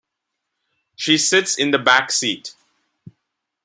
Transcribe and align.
She 0.95 1.19
sits 1.19 1.55
in 1.59 1.69
the 1.69 1.77
backseat. 1.77 2.55